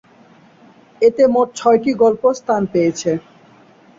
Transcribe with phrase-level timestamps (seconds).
[1.01, 3.11] এতে মোট ছয়টি গল্প স্থান পেয়েছে।